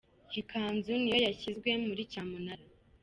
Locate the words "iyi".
0.29-0.41